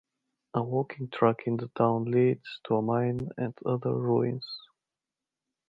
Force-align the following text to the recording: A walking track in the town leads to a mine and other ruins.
A 0.55 0.63
walking 0.63 1.09
track 1.09 1.43
in 1.45 1.57
the 1.57 1.67
town 1.77 2.05
leads 2.05 2.59
to 2.63 2.77
a 2.77 2.81
mine 2.81 3.29
and 3.37 3.53
other 3.67 3.93
ruins. 3.93 4.47